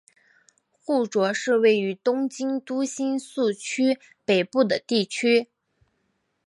[0.83, 5.51] 户冢是位于东京都新宿区北部的地区。